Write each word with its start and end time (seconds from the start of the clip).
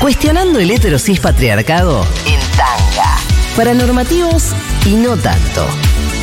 Cuestionando 0.00 0.60
el 0.60 0.70
heterosis 0.70 1.18
patriarcado 1.18 2.06
en 2.24 2.40
tanga. 2.56 3.16
Para 3.56 3.74
normativos 3.74 4.52
y 4.86 4.94
no 4.94 5.16
tanto. 5.16 5.66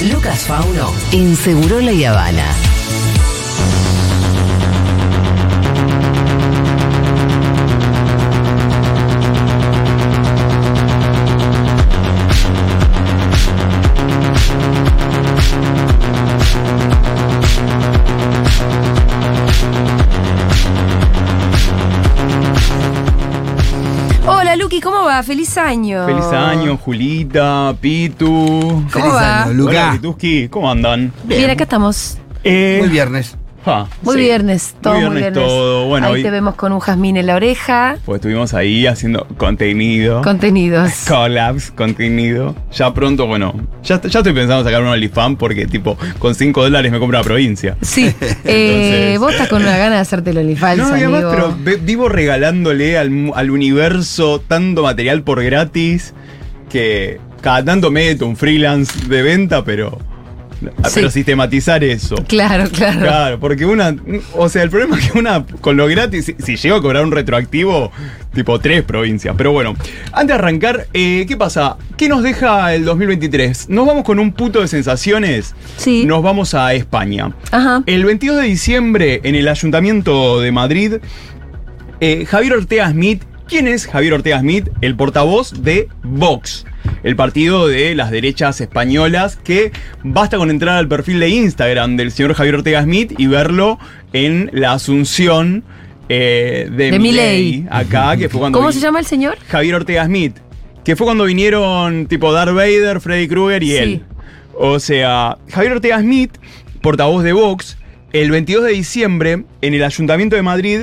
Lucas 0.09 0.45
Fauno 0.45 0.93
en 1.11 1.35
Segurola 1.35 1.91
y 1.91 2.05
Habana. 2.05 2.45
Luqui, 24.75 24.81
¿cómo 24.81 25.05
va? 25.05 25.23
Feliz 25.23 25.57
año. 25.57 26.05
Feliz 26.05 26.25
año, 26.25 26.77
Julita, 26.77 27.73
Pitu. 27.79 28.25
¿Cómo 28.27 28.89
Feliz 28.89 29.13
va? 29.13 29.43
año, 29.43 29.51
Hola, 29.51 29.53
Luca. 29.53 29.91
Pituski, 29.93 30.49
¿cómo 30.49 30.69
andan? 30.69 31.13
Bien, 31.23 31.49
acá 31.49 31.63
estamos. 31.63 32.17
Eh, 32.43 32.77
Muy 32.81 32.89
viernes. 32.89 33.37
Muy 34.03 34.15
sí. 34.15 34.21
viernes, 34.21 34.75
todo 34.81 34.93
muy 34.93 35.01
viernes 35.01 35.21
viernes. 35.21 35.43
todo. 35.47 35.87
Bueno, 35.87 36.07
Ahí 36.07 36.13
hoy 36.13 36.23
te 36.23 36.29
vemos 36.31 36.55
con 36.55 36.71
un 36.71 36.79
jazmín 36.79 37.17
en 37.17 37.25
la 37.27 37.35
oreja. 37.35 37.97
pues 38.05 38.17
estuvimos 38.17 38.53
ahí 38.53 38.85
haciendo 38.87 39.25
contenido. 39.37 40.21
Contenidos. 40.21 40.91
Collabs, 41.07 41.71
contenido. 41.71 42.55
Ya 42.71 42.93
pronto, 42.93 43.25
bueno, 43.27 43.53
ya, 43.83 43.99
ya 44.01 44.19
estoy 44.19 44.33
pensando 44.33 44.59
en 44.59 44.65
sacar 44.65 44.81
un 44.81 44.87
OnlyFans 44.89 45.37
porque, 45.37 45.65
tipo, 45.67 45.97
con 46.19 46.35
5 46.35 46.61
dólares 46.63 46.91
me 46.91 46.99
compro 46.99 47.17
la 47.17 47.23
provincia. 47.23 47.77
Sí. 47.81 48.05
Eh, 48.47 49.13
Entonces- 49.13 49.19
vos 49.19 49.31
estás 49.31 49.47
con 49.47 49.61
una 49.63 49.77
gana 49.77 49.95
de 49.95 50.01
hacerte 50.01 50.29
el 50.29 50.37
OnlyFans, 50.37 50.77
No, 50.77 50.85
además, 50.93 51.23
pero 51.29 51.55
vivo 51.81 52.09
regalándole 52.09 52.97
al, 52.97 53.31
al 53.33 53.49
universo 53.51 54.41
tanto 54.47 54.83
material 54.83 55.23
por 55.23 55.43
gratis 55.43 56.13
que 56.69 57.19
cada 57.41 57.63
tanto 57.65 57.89
meto 57.91 58.27
un 58.27 58.35
freelance 58.35 59.07
de 59.07 59.21
venta, 59.23 59.63
pero. 59.63 59.97
Pero 60.93 61.09
sistematizar 61.09 61.83
eso. 61.83 62.15
Claro, 62.27 62.69
claro. 62.69 62.99
Claro, 62.99 63.39
porque 63.39 63.65
una. 63.65 63.95
O 64.33 64.49
sea, 64.49 64.63
el 64.63 64.69
problema 64.69 64.97
es 64.97 65.11
que 65.11 65.17
una 65.17 65.45
con 65.61 65.77
lo 65.77 65.87
gratis, 65.87 66.25
si, 66.25 66.35
si 66.39 66.55
llego 66.55 66.77
a 66.77 66.81
cobrar 66.81 67.03
un 67.03 67.11
retroactivo, 67.11 67.91
tipo 68.33 68.59
tres 68.59 68.83
provincias. 68.83 69.35
Pero 69.37 69.51
bueno, 69.51 69.75
antes 70.11 70.27
de 70.27 70.33
arrancar, 70.33 70.87
eh, 70.93 71.25
¿qué 71.27 71.37
pasa? 71.37 71.77
¿Qué 71.97 72.09
nos 72.09 72.23
deja 72.23 72.73
el 72.73 72.85
2023? 72.85 73.69
Nos 73.69 73.87
vamos 73.87 74.03
con 74.03 74.19
un 74.19 74.33
puto 74.33 74.61
de 74.61 74.67
sensaciones. 74.67 75.55
Sí. 75.77 76.05
Nos 76.05 76.21
vamos 76.21 76.53
a 76.53 76.73
España. 76.73 77.33
Ajá. 77.51 77.83
El 77.85 78.05
22 78.05 78.41
de 78.41 78.47
diciembre, 78.47 79.21
en 79.23 79.35
el 79.35 79.47
Ayuntamiento 79.47 80.39
de 80.41 80.51
Madrid, 80.51 80.93
eh, 81.99 82.25
Javier 82.25 82.53
Ortega 82.53 82.89
Smith. 82.91 83.23
¿Quién 83.47 83.67
es 83.67 83.87
Javier 83.87 84.13
Ortega 84.13 84.39
Smith? 84.39 84.69
El 84.81 84.95
portavoz 84.95 85.63
de 85.63 85.87
Vox, 86.03 86.65
el 87.05 87.15
partido 87.15 87.67
de 87.67 87.95
las 87.95 88.11
derechas 88.11 88.59
españolas, 88.59 89.37
que 89.37 89.71
basta 90.03 90.37
con 90.37 90.49
entrar 90.49 90.75
al 90.77 90.87
perfil 90.89 91.19
de 91.21 91.29
Instagram 91.29 91.95
del 91.95 92.11
señor 92.11 92.33
Javier 92.33 92.55
Ortega 92.55 92.81
Smith 92.83 93.13
y 93.17 93.27
verlo 93.27 93.79
en 94.11 94.49
la 94.51 94.73
asunción 94.73 95.63
eh, 96.09 96.67
de, 96.71 96.91
De 96.91 96.99
Milei. 96.99 97.65
acá, 97.69 98.17
que 98.17 98.27
fue 98.27 98.39
cuando... 98.41 98.57
¿Cómo 98.57 98.67
vi- 98.69 98.73
se 98.73 98.79
llama 98.81 98.99
el 98.99 99.05
señor? 99.05 99.37
Javier 99.47 99.75
Ortega 99.75 100.05
Smith, 100.05 100.35
que 100.83 100.95
fue 100.95 101.05
cuando 101.05 101.25
vinieron 101.25 102.07
tipo 102.07 102.33
Darth 102.33 102.53
Vader, 102.53 102.99
Freddy 102.99 103.27
Krueger 103.27 103.63
y 103.63 103.69
Sí. 103.69 103.75
él. 103.77 104.01
O 104.57 104.79
sea, 104.79 105.37
Javier 105.49 105.73
Ortega 105.73 105.99
Smith, 105.99 106.31
portavoz 106.81 107.23
de 107.23 107.33
Vox, 107.33 107.77
el 108.13 108.31
22 108.31 108.63
de 108.65 108.71
diciembre 108.71 109.43
en 109.61 109.73
el 109.73 109.83
Ayuntamiento 109.83 110.35
de 110.35 110.41
Madrid, 110.41 110.81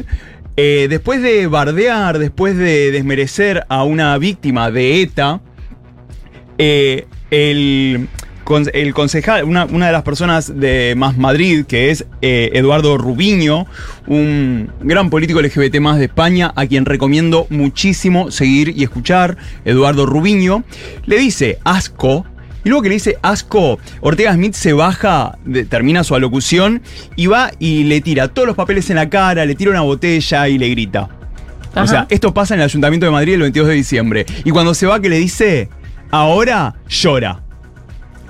eh, 0.57 0.87
después 0.91 1.23
de 1.23 1.47
bardear, 1.47 2.19
después 2.19 2.57
de 2.57 2.91
desmerecer 2.93 3.65
a 3.69 3.85
una 3.85 4.19
víctima 4.19 4.71
de 4.71 5.03
ETA, 5.03 5.41
eh, 6.59 7.07
el, 7.31 8.09
el 8.73 8.95
concejal, 8.95 9.45
una, 9.45 9.65
una 9.65 9.87
de 9.87 9.93
las 9.93 10.03
personas 10.03 10.59
de 10.61 10.95
Más 10.97 11.17
Madrid, 11.17 11.65
que 11.67 11.91
es 11.91 12.05
eh, 12.21 12.51
Eduardo 12.55 12.99
Rubiño, 12.99 13.67
un 14.07 14.71
gran 14.81 15.11
político 15.11 15.41
LGBT 15.41 15.77
más 15.81 15.99
de 15.99 16.07
España, 16.07 16.53
a 16.57 16.67
quien 16.67 16.85
recomiendo 16.85 17.47
muchísimo 17.51 18.31
seguir 18.31 18.75
y 18.77 18.83
escuchar, 18.85 19.37
Eduardo 19.65 20.07
Rubiño, 20.07 20.65
le 21.07 21.19
dice 21.19 21.59
asco. 21.65 22.27
Y 22.65 22.69
luego 22.69 22.83
que 22.83 22.91
le 22.91 22.95
dice 22.95 23.19
asco, 23.23 23.81
Ortega 24.03 24.35
Smith 24.35 24.55
se 24.55 24.73
baja, 24.73 25.37
de- 25.45 25.65
termina 25.65 26.05
su 26.05 26.15
alocución 26.15 26.81
y 27.17 27.27
va 27.27 27.51
y 27.59 27.83
le 27.85 28.01
tira 28.01 28.29
todos 28.29 28.47
los 28.47 28.57
papeles 28.57 28.89
en 28.91 28.97
la 28.97 29.11
cara, 29.11 29.45
le 29.47 29.57
tira 29.57 29.73
una 29.73 29.81
botella 29.81 30.47
y 30.49 30.59
le 30.59 30.69
grita. 30.69 31.09
O 31.75 31.87
sea, 31.89 32.07
esto 32.11 32.33
pasa 32.35 32.55
en 32.55 32.61
el 32.61 32.65
Ayuntamiento 32.67 33.07
de 33.07 33.11
Madrid 33.13 33.35
el 33.35 33.41
22 33.41 33.69
de 33.69 33.75
diciembre. 33.75 34.27
Y 34.45 34.51
cuando 34.51 34.75
se 34.75 34.87
va, 34.87 35.01
que 35.01 35.09
le 35.09 35.17
dice, 35.19 35.71
ahora 36.13 36.77
llora. 36.89 37.43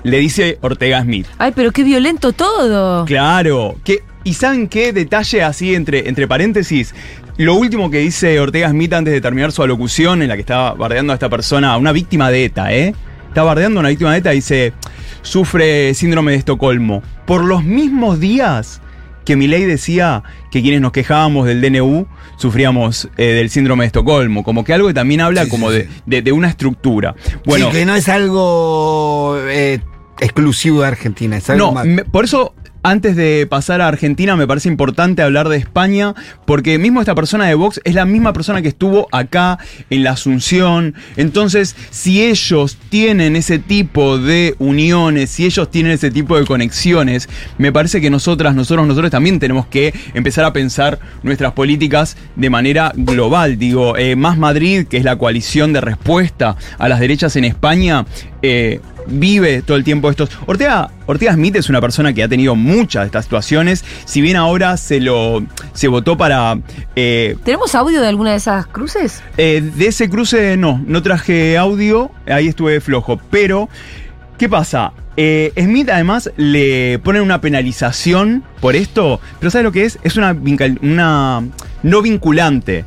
Le 0.01 0.17
dice 0.17 0.57
Ortega 0.61 1.01
Smith. 1.03 1.27
Ay, 1.37 1.51
pero 1.55 1.71
qué 1.71 1.83
violento 1.83 2.33
todo. 2.33 3.05
Claro. 3.05 3.75
Que, 3.83 4.03
¿Y 4.23 4.33
saben 4.33 4.67
qué 4.67 4.91
detalle 4.91 5.43
así 5.43 5.75
entre, 5.75 6.09
entre 6.09 6.27
paréntesis? 6.27 6.95
Lo 7.37 7.55
último 7.55 7.89
que 7.89 7.99
dice 7.99 8.39
Ortega 8.39 8.69
Smith 8.69 8.93
antes 8.93 9.13
de 9.13 9.21
terminar 9.21 9.51
su 9.51 9.63
alocución, 9.63 10.21
en 10.21 10.29
la 10.29 10.35
que 10.35 10.41
estaba 10.41 10.73
bardeando 10.73 11.13
a 11.13 11.15
esta 11.15 11.29
persona, 11.29 11.73
a 11.73 11.77
una 11.77 11.91
víctima 11.91 12.31
de 12.31 12.45
ETA, 12.45 12.73
¿eh? 12.73 12.95
Está 13.27 13.43
bardeando 13.43 13.79
a 13.79 13.81
una 13.81 13.89
víctima 13.89 14.11
de 14.11 14.19
ETA 14.19 14.33
y 14.33 14.37
dice, 14.37 14.73
sufre 15.21 15.93
síndrome 15.93 16.33
de 16.33 16.37
Estocolmo. 16.37 17.01
Por 17.25 17.43
los 17.43 17.63
mismos 17.63 18.19
días 18.19 18.81
que 19.25 19.35
Milei 19.35 19.63
decía 19.65 20.23
que 20.51 20.61
quienes 20.61 20.81
nos 20.81 20.91
quejábamos 20.91 21.47
del 21.47 21.61
DNU 21.61 22.07
sufríamos 22.37 23.09
eh, 23.17 23.25
del 23.27 23.49
síndrome 23.49 23.83
de 23.83 23.87
Estocolmo. 23.87 24.43
Como 24.43 24.63
que 24.63 24.73
algo 24.73 24.87
que 24.87 24.93
también 24.93 25.21
habla 25.21 25.43
Sí, 25.45 25.49
como 25.49 25.69
sí, 25.71 25.77
de, 25.77 25.89
de- 26.05 26.21
de 26.21 26.31
una 26.31 26.49
estructura. 26.49 27.15
Bueno, 27.45 27.67
sí, 27.71 27.77
que 27.77 27.85
no 27.85 27.95
es 27.95 28.09
algo 28.09 29.37
eh, 29.47 29.79
exclusivo 30.19 30.81
de 30.81 30.87
Argentina, 30.87 31.37
es 31.37 31.49
algo 31.49 31.67
no, 31.67 31.71
más. 31.73 31.85
me- 31.85 32.05
por 32.05 32.25
eso 32.25 32.53
antes 32.83 33.15
de 33.15 33.47
pasar 33.49 33.81
a 33.81 33.87
Argentina 33.87 34.35
me 34.35 34.45
parece 34.45 34.69
importante 34.69 35.21
hablar 35.21 35.49
de 35.49 35.57
España, 35.57 36.13
porque 36.45 36.77
mismo 36.77 36.99
esta 36.99 37.15
persona 37.15 37.45
de 37.45 37.55
Vox 37.55 37.81
es 37.83 37.95
la 37.95 38.05
misma 38.05 38.33
persona 38.33 38.61
que 38.61 38.67
estuvo 38.67 39.07
acá 39.11 39.57
en 39.89 40.03
la 40.03 40.11
Asunción. 40.11 40.93
Entonces, 41.17 41.75
si 41.89 42.23
ellos 42.23 42.77
tienen 42.89 43.35
ese 43.35 43.57
tipo 43.57 44.17
de 44.17 44.55
uniones, 44.59 45.31
si 45.31 45.45
ellos 45.45 45.71
tienen 45.71 45.93
ese 45.93 46.11
tipo 46.11 46.37
de 46.37 46.45
conexiones, 46.45 47.29
me 47.57 47.71
parece 47.71 48.01
que 48.01 48.09
nosotras, 48.09 48.53
nosotros, 48.53 48.85
nosotros 48.85 49.11
también 49.11 49.39
tenemos 49.39 49.65
que 49.67 49.93
empezar 50.13 50.45
a 50.45 50.53
pensar 50.53 50.99
nuestras 51.23 51.53
políticas 51.53 52.17
de 52.35 52.49
manera 52.49 52.91
global. 52.95 53.57
Digo, 53.57 53.97
eh, 53.97 54.15
Más 54.15 54.37
Madrid, 54.37 54.85
que 54.87 54.97
es 54.97 55.03
la 55.03 55.17
coalición 55.17 55.73
de 55.73 55.81
respuesta 55.81 56.57
a 56.77 56.89
las 56.89 56.99
derechas 56.99 57.35
en 57.35 57.45
España, 57.45 58.05
eh, 58.41 58.81
vive 59.07 59.61
todo 59.61 59.77
el 59.77 59.83
tiempo 59.83 60.09
estos. 60.09 60.29
Ortega, 60.45 60.89
Ortega 61.05 61.33
Smith 61.33 61.55
es 61.55 61.69
una 61.69 61.81
persona 61.81 62.13
que 62.13 62.23
ha 62.23 62.27
tenido 62.27 62.55
muchas 62.55 63.03
de 63.03 63.05
estas 63.07 63.25
situaciones. 63.25 63.83
Si 64.05 64.21
bien 64.21 64.35
ahora 64.35 64.77
se 64.77 64.99
lo 64.99 65.43
se 65.73 65.87
votó 65.87 66.17
para. 66.17 66.57
eh, 66.95 67.35
¿Tenemos 67.43 67.75
audio 67.75 68.01
de 68.01 68.07
alguna 68.07 68.31
de 68.31 68.37
esas 68.37 68.67
cruces? 68.67 69.21
eh, 69.37 69.61
de 69.75 69.87
ese 69.87 70.09
cruce 70.09 70.57
no, 70.57 70.81
no 70.85 71.01
traje 71.01 71.57
audio, 71.57 72.11
ahí 72.27 72.47
estuve 72.47 72.79
flojo. 72.81 73.19
Pero, 73.29 73.69
¿qué 74.37 74.47
pasa? 74.49 74.93
Eh, 75.15 75.53
Smith 75.55 75.89
además 75.91 76.31
le 76.37 76.99
pone 77.03 77.21
una 77.21 77.39
penalización 77.39 78.43
por 78.59 78.75
esto, 78.75 79.19
pero 79.39 79.51
¿sabes 79.51 79.63
lo 79.65 79.71
que 79.71 79.85
es? 79.85 79.99
Es 80.03 80.17
una, 80.17 80.35
una 80.81 81.43
no 81.83 82.01
vinculante. 82.01 82.85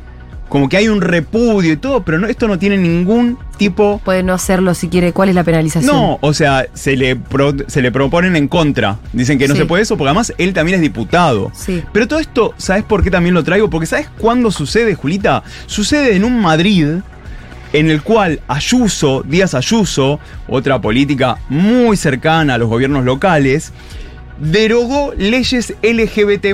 Como 0.49 0.69
que 0.69 0.77
hay 0.77 0.87
un 0.87 1.01
repudio 1.01 1.73
y 1.73 1.77
todo, 1.77 2.03
pero 2.03 2.19
no, 2.19 2.27
esto 2.27 2.47
no 2.47 2.57
tiene 2.57 2.77
ningún 2.77 3.37
tipo 3.57 3.99
Puede 4.05 4.23
no 4.23 4.33
hacerlo 4.33 4.73
si 4.73 4.87
quiere. 4.89 5.11
¿Cuál 5.13 5.29
es 5.29 5.35
la 5.35 5.43
penalización? 5.43 5.93
no, 5.95 6.17
o 6.21 6.33
sea, 6.33 6.65
se 6.73 6.95
le, 6.95 7.15
pro- 7.15 7.55
se 7.67 7.81
le 7.81 7.91
proponen 7.91 8.35
en 8.35 8.47
contra. 8.47 8.97
Dicen 9.13 9.37
que 9.37 9.47
no 9.47 9.53
Sí. 9.55 9.61
se 9.61 9.65
puede 9.65 9.83
eso, 9.83 9.97
porque 9.97 10.09
además 10.09 10.33
él 10.37 10.53
también 10.53 10.75
es 10.75 10.81
diputado. 10.81 11.51
Sí. 11.53 11.83
Pero 11.91 12.07
todo 12.07 12.19
esto, 12.19 12.53
¿sabes 12.57 12.83
por 12.83 13.03
qué 13.03 13.11
también 13.11 13.33
lo 13.33 13.43
traigo? 13.43 13.69
Porque 13.69 13.85
¿sabes 13.87 14.07
cuándo 14.17 14.51
sucede, 14.51 14.95
Julita? 14.95 15.43
Sucede 15.65 16.15
en 16.15 16.23
un 16.23 16.39
Madrid 16.41 16.87
en 17.73 17.89
el 17.91 18.01
cual 18.01 18.39
Ayuso, 18.47 19.23
Díaz 19.27 19.53
Ayuso, 19.53 20.19
otra 20.47 20.79
política 20.79 21.37
muy 21.49 21.97
cercana 21.97 22.53
a 22.53 22.57
los 22.57 22.69
gobiernos 22.69 23.03
locales, 23.03 23.73
derogó 24.39 25.13
leyes 25.17 25.73
LGBT 25.81 26.53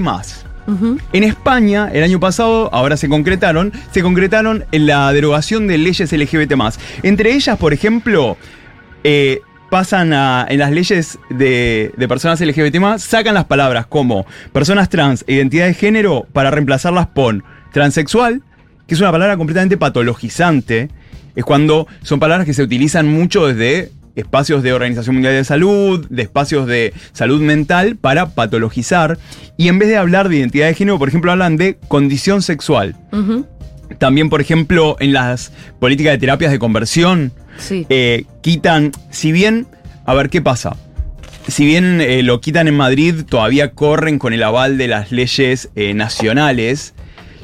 En 0.68 1.24
España, 1.24 1.90
el 1.92 2.04
año 2.04 2.20
pasado, 2.20 2.70
ahora 2.74 2.96
se 2.98 3.10
concretaron, 3.10 3.74
se 3.92 4.02
concretaron 4.02 4.66
en 4.72 4.88
la 4.88 5.12
derogación 5.12 5.68
de 5.68 5.78
leyes 5.78 6.12
LGBT. 6.12 6.54
Entre 7.04 7.34
ellas, 7.34 7.58
por 7.58 7.74
ejemplo, 7.74 8.38
eh, 9.04 9.42
pasan 9.70 10.14
a, 10.14 10.46
en 10.50 10.60
las 10.60 10.72
leyes 10.72 11.20
de, 11.30 11.92
de 11.98 12.08
personas 12.08 12.40
LGBT, 12.40 12.98
sacan 12.98 13.34
las 13.34 13.46
palabras 13.46 13.88
como 13.88 14.26
personas 14.52 14.88
trans 14.90 15.26
e 15.28 15.34
identidad 15.34 15.66
de 15.66 15.74
género 15.74 16.28
para 16.32 16.52
reemplazarlas 16.52 17.08
por 17.08 17.44
transexual, 17.72 18.42
que 18.88 18.94
es 18.94 19.02
una 19.02 19.12
palabra 19.12 19.36
completamente 19.36 19.78
patologizante. 19.78 20.90
Es 21.36 21.44
cuando 21.44 21.88
son 22.04 22.20
palabras 22.20 22.46
que 22.46 22.54
se 22.54 22.62
utilizan 22.62 23.08
mucho 23.08 23.48
desde 23.48 23.92
espacios 24.16 24.64
de 24.64 24.74
Organización 24.74 25.16
Mundial 25.16 25.34
de 25.34 25.44
Salud, 25.44 26.06
de 26.10 26.22
espacios 26.22 26.68
de 26.68 26.94
salud 27.14 27.42
mental 27.42 27.96
para 27.96 28.28
patologizar. 28.30 29.18
Y 29.58 29.68
en 29.68 29.80
vez 29.80 29.90
de 29.90 29.98
hablar 29.98 30.30
de 30.30 30.38
identidad 30.38 30.68
de 30.68 30.74
género, 30.76 31.00
por 31.00 31.08
ejemplo, 31.10 31.32
hablan 31.32 31.58
de 31.58 31.78
condición 31.88 32.42
sexual. 32.42 32.96
También, 34.00 34.30
por 34.30 34.42
ejemplo, 34.42 34.96
en 35.00 35.14
las 35.14 35.52
políticas 35.80 36.14
de 36.14 36.18
terapias 36.20 36.52
de 36.52 36.60
conversión, 36.60 37.32
Sí. 37.58 37.86
eh, 37.90 38.26
quitan, 38.42 38.92
si 39.12 39.32
bien, 39.32 39.68
a 40.06 40.14
ver 40.14 40.30
qué 40.30 40.42
pasa. 40.42 40.76
Si 41.48 41.66
bien 41.66 42.00
eh, 42.02 42.24
lo 42.24 42.40
quitan 42.42 42.68
en 42.68 42.76
Madrid, 42.76 43.24
todavía 43.28 43.72
corren 43.72 44.18
con 44.18 44.34
el 44.34 44.42
aval 44.44 44.78
de 44.78 44.88
las 44.88 45.12
leyes 45.12 45.70
eh, 45.76 45.94
nacionales. 45.94 46.94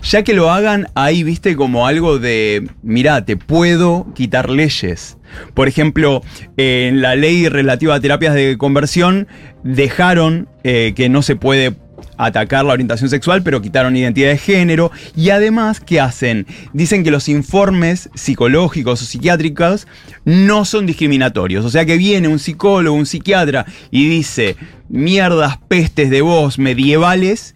Ya 0.04 0.24
que 0.24 0.34
lo 0.34 0.52
hagan, 0.52 0.88
ahí 0.96 1.24
viste 1.24 1.56
como 1.56 1.86
algo 1.86 2.20
de, 2.20 2.70
mirá, 2.82 3.26
te 3.26 3.38
puedo 3.38 4.08
quitar 4.14 4.50
leyes. 4.50 5.18
Por 5.54 5.68
ejemplo, 5.68 6.24
en 6.58 7.02
la 7.02 7.16
ley 7.16 7.50
relativa 7.50 7.96
a 7.96 8.00
terapias 8.00 8.34
de 8.34 8.58
conversión, 8.58 9.28
dejaron 9.64 10.48
eh, 10.64 10.94
que 10.96 11.10
no 11.10 11.22
se 11.22 11.36
puede 11.36 11.76
atacar 12.18 12.66
la 12.66 12.74
orientación 12.74 13.10
sexual, 13.10 13.44
pero 13.44 13.62
quitaron 13.62 13.96
identidad 13.96 14.30
de 14.30 14.38
género. 14.38 14.92
Y 15.16 15.30
además, 15.30 15.80
¿qué 15.80 16.00
hacen? 16.00 16.46
Dicen 16.74 17.04
que 17.04 17.12
los 17.12 17.30
informes 17.30 18.10
psicológicos 18.14 19.02
o 19.02 19.06
psiquiátricos 19.06 19.88
no 20.26 20.66
son 20.66 20.86
discriminatorios. 20.86 21.66
O 21.66 21.70
sea 21.70 21.86
que 21.86 21.98
viene 21.98 22.28
un 22.28 22.40
psicólogo, 22.40 22.96
un 22.96 23.06
psiquiatra 23.06 23.66
y 23.90 24.10
dice 24.10 24.58
mierdas, 24.90 25.58
pestes 25.68 26.10
de 26.10 26.22
voz 26.22 26.60
medievales 26.60 27.56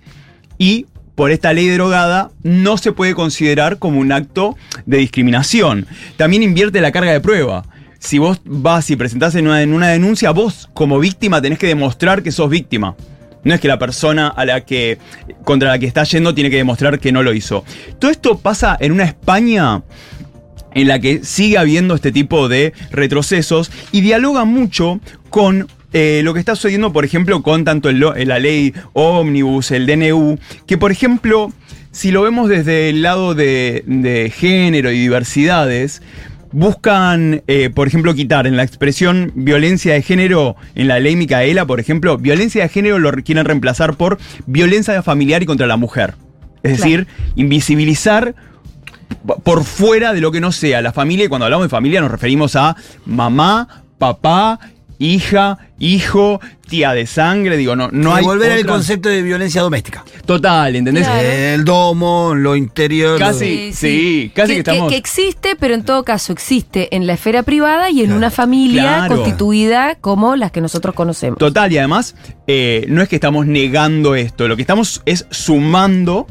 y 0.57 0.86
por 1.15 1.31
esta 1.31 1.54
ley 1.54 1.68
derogada 1.68 2.31
no 2.44 2.77
se 2.77 2.92
puede 2.92 3.13
considerar 3.13 3.77
como 3.77 4.00
un 4.00 4.12
acto 4.12 4.57
de 4.86 4.98
discriminación. 4.98 5.88
También 6.18 6.44
invierte 6.44 6.81
la 6.81 6.92
carga 6.92 7.12
de 7.12 7.21
prueba. 7.21 7.65
Si 8.00 8.18
vos 8.18 8.42
vas 8.44 8.89
y 8.89 8.95
presentás 8.95 9.36
en 9.36 9.48
una, 9.48 9.62
en 9.62 9.74
una 9.74 9.89
denuncia, 9.89 10.31
vos 10.31 10.69
como 10.74 11.00
víctima 11.00 11.42
tenés 11.42 11.60
que 11.60 11.68
demostrar 11.68 12.24
que 12.24 12.31
sos 12.31 12.50
víctima. 12.50 12.95
No 13.44 13.54
es 13.54 13.60
que 13.60 13.68
la 13.68 13.80
persona 13.80 14.27
a 14.27 14.45
la 14.45 14.62
que, 14.62 14.98
contra 15.44 15.69
la 15.69 15.80
que 15.80 15.86
está 15.86 16.04
yendo 16.04 16.33
tiene 16.33 16.50
que 16.50 16.57
demostrar 16.57 17.00
que 17.00 17.12
no 17.12 17.24
lo 17.24 17.33
hizo. 17.33 17.63
Todo 18.00 18.12
esto 18.12 18.38
pasa 18.38 18.77
en 18.80 18.92
una 18.92 19.04
España 19.04 19.83
en 20.74 20.88
la 20.88 21.00
que 21.00 21.24
sigue 21.24 21.57
habiendo 21.57 21.95
este 21.95 22.12
tipo 22.12 22.48
de 22.50 22.74
retrocesos 22.92 23.71
y 23.92 24.01
dialoga 24.01 24.45
mucho 24.45 25.00
con 25.30 25.68
eh, 25.94 26.22
lo 26.24 26.34
que 26.34 26.40
está 26.40 26.56
sucediendo, 26.56 26.92
por 26.92 27.06
ejemplo, 27.06 27.42
con 27.44 27.63
tanto 27.63 27.90
el 27.90 28.00
lo- 28.00 28.13
la 28.16 28.40
ley 28.40 28.74
Omnibus, 28.94 29.72
el 29.72 29.86
DNU, 29.86 30.38
que 30.68 30.78
por 30.78 30.92
ejemplo, 30.92 31.51
si 31.92 32.12
lo 32.12 32.24
vemos 32.24 32.50
desde 32.50 32.90
el 32.90 33.01
lado 33.04 33.36
de, 33.36 33.84
de 33.86 34.30
género 34.36 34.92
y 34.92 35.00
diversidades, 35.00 36.01
buscan, 36.51 37.42
eh, 37.48 37.69
por 37.74 37.88
ejemplo, 37.88 38.13
quitar 38.13 38.45
en 38.48 38.57
la 38.57 38.63
expresión 38.63 39.31
violencia 39.36 39.94
de 39.94 40.01
género, 40.01 40.56
en 40.75 40.88
la 40.88 41.00
ley 41.00 41.16
Micaela, 41.16 41.66
por 41.66 41.80
ejemplo, 41.80 42.18
violencia 42.18 42.63
de 42.63 42.69
género 42.69 43.00
lo 43.00 43.12
quieren 43.24 43.45
reemplazar 43.45 43.95
por 43.95 44.19
violencia 44.45 45.01
familiar 45.01 45.42
y 45.42 45.45
contra 45.48 45.66
la 45.68 45.78
mujer. 45.78 46.13
Es 46.62 46.78
Claro. 46.78 46.84
decir, 46.92 47.07
invisibilizar 47.36 48.36
por 49.44 49.63
fuera 49.63 50.13
de 50.13 50.22
lo 50.22 50.31
que 50.31 50.42
no 50.42 50.51
sea 50.51 50.81
la 50.81 50.94
familia. 50.94 51.25
Y 51.25 51.28
cuando 51.28 51.45
hablamos 51.45 51.66
de 51.66 51.69
familia 51.69 52.01
nos 52.01 52.12
referimos 52.12 52.56
a 52.56 52.75
mamá, 53.06 53.84
papá, 53.98 54.60
hija, 55.00 55.57
hijo, 55.80 56.40
tía 56.68 56.94
de 56.94 57.06
sangre. 57.06 57.57
Digo, 57.57 57.75
no, 57.75 57.90
no 57.92 58.16
hay. 58.16 58.24
volver 58.24 58.51
al 58.54 58.60
otra- 58.60 58.72
concepto 58.74 59.10
de 59.10 59.22
violencia 59.22 59.62
doméstica. 59.62 60.04
Total, 60.25 60.75
¿entendés? 60.75 61.06
Claro. 61.06 61.28
El 61.28 61.66
domo, 61.66 62.34
lo 62.36 62.56
interior. 62.56 63.19
Casi. 63.19 63.74
sí, 63.74 64.31
casi 64.34 64.54
que 64.54 64.60
estamos- 64.60 64.90
que 64.92 64.98
existe, 64.98 65.56
pero 65.60 65.74
en 65.74 65.84
todo 65.84 66.04
caso 66.04 66.31
existe 66.34 66.95
en 66.95 67.06
la 67.07 67.13
esfera 67.13 67.44
privada 67.44 67.90
y 67.90 68.00
en 68.00 68.06
Claro. 68.06 68.18
una 68.18 68.31
familia 68.31 68.84
Claro. 68.84 69.16
constituida 69.16 69.95
como 69.95 70.36
las 70.36 70.51
que 70.51 70.62
nosotros 70.62 70.95
conocemos. 70.95 71.38
Total, 71.40 71.72
y 71.72 71.78
además, 71.78 72.16
eh, 72.48 72.86
no 72.88 73.01
es 73.01 73.10
que 73.10 73.16
estamos 73.16 73.45
negando 73.45 74.16
esto, 74.16 74.48
lo 74.48 74.56
que 74.56 74.62
estamos 74.63 75.01
es 75.06 75.25
sumando 75.30 76.28